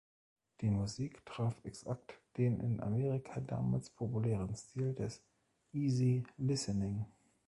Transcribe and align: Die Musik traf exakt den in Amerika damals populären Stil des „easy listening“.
Die 0.61 0.71
Musik 0.71 1.23
traf 1.27 1.53
exakt 1.63 2.17
den 2.37 2.59
in 2.59 2.79
Amerika 2.79 3.39
damals 3.39 3.91
populären 3.91 4.55
Stil 4.55 4.95
des 4.95 5.21
„easy 5.73 6.23
listening“. 6.37 7.05